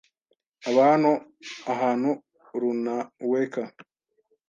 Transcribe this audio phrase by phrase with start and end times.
[0.67, 1.11] aba hano
[1.73, 2.11] ahantu
[2.61, 3.61] runaweka.